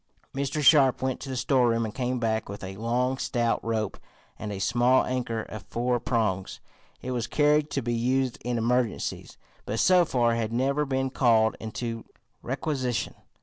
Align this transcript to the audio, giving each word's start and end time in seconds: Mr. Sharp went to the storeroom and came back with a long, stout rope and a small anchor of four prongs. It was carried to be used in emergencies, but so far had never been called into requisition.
Mr. 0.33 0.63
Sharp 0.63 1.03
went 1.03 1.19
to 1.19 1.29
the 1.29 1.35
storeroom 1.37 1.85
and 1.85 1.93
came 1.93 2.17
back 2.17 2.49
with 2.49 2.63
a 2.63 2.75
long, 2.77 3.19
stout 3.19 3.63
rope 3.63 3.99
and 4.39 4.51
a 4.51 4.57
small 4.57 5.05
anchor 5.05 5.43
of 5.43 5.61
four 5.69 5.99
prongs. 5.99 6.59
It 7.03 7.11
was 7.11 7.27
carried 7.27 7.69
to 7.69 7.83
be 7.83 7.93
used 7.93 8.39
in 8.43 8.57
emergencies, 8.57 9.37
but 9.63 9.79
so 9.79 10.03
far 10.03 10.33
had 10.33 10.51
never 10.51 10.85
been 10.85 11.11
called 11.11 11.55
into 11.59 12.05
requisition. 12.41 13.13